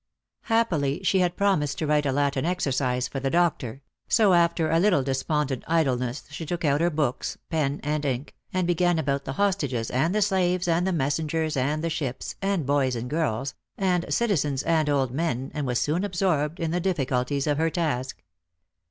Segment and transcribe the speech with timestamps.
[0.47, 4.71] 207 Happily she had promised to write a Latin exercise for the doctor; so, after
[4.71, 9.25] a little despondent idleness she took our her books, pen and ink, and began about
[9.25, 13.53] the hostages, and the slaves, and the messengers, and the ships, and boys and girls,
[13.77, 18.23] and citizens and old men, and was soon absorbed in the difficulties of her task.